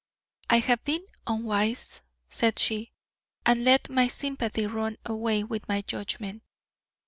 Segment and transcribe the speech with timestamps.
[0.49, 2.91] "I have been unwise," said she,
[3.45, 6.41] "and let my sympathy run away with my judgment.